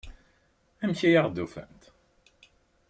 Amek 0.81 1.01
ay 1.07 1.15
aɣ-d-ufant? 1.21 1.81